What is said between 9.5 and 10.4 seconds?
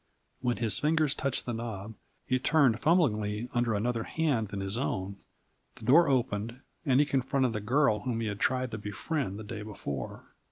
before.